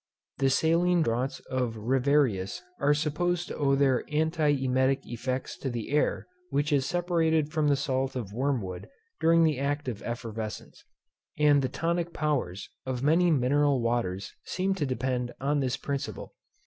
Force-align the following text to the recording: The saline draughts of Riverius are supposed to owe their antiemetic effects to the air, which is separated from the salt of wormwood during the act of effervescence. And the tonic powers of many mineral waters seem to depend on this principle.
The 0.39 0.49
saline 0.49 1.03
draughts 1.03 1.41
of 1.41 1.75
Riverius 1.77 2.63
are 2.79 2.95
supposed 2.95 3.47
to 3.49 3.55
owe 3.55 3.75
their 3.75 4.03
antiemetic 4.11 5.05
effects 5.05 5.55
to 5.59 5.69
the 5.69 5.91
air, 5.91 6.25
which 6.49 6.73
is 6.73 6.87
separated 6.87 7.51
from 7.51 7.67
the 7.67 7.75
salt 7.75 8.15
of 8.15 8.33
wormwood 8.33 8.89
during 9.19 9.43
the 9.43 9.59
act 9.59 9.87
of 9.87 10.01
effervescence. 10.01 10.83
And 11.37 11.61
the 11.61 11.69
tonic 11.69 12.13
powers 12.13 12.67
of 12.83 13.03
many 13.03 13.29
mineral 13.29 13.79
waters 13.79 14.33
seem 14.43 14.73
to 14.73 14.87
depend 14.87 15.35
on 15.39 15.59
this 15.59 15.77
principle. 15.77 16.33